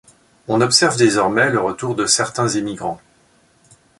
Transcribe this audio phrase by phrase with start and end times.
[0.47, 2.99] On observe désormais le retour de certains émigrants.